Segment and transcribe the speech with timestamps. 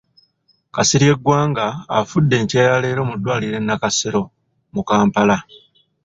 [0.73, 1.65] Kasirye Gwanga
[1.97, 4.21] afudde enkya ya leero mu ddwaliro e Nakasero
[4.73, 5.37] mu Kampala.